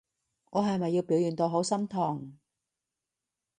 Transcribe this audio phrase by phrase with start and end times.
[0.49, 2.33] 我係咪要表現到好心痛？